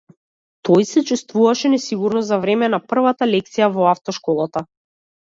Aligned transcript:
Тој 0.67 0.85
се 0.91 1.01
чувствуваше 1.09 1.69
несигурно 1.73 2.23
за 2.29 2.39
време 2.45 2.69
на 2.75 2.79
првата 2.93 3.27
лекција 3.33 3.67
во 3.75 3.85
автошколата. 3.91 4.65